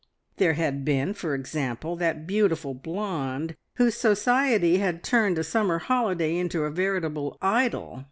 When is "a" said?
5.37-5.43, 6.63-6.71